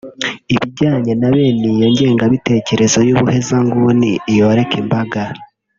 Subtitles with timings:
[0.53, 5.21] ibijyanye na bene iyo ngengabitekerezo y’ubuhezanguni yoreka imbaga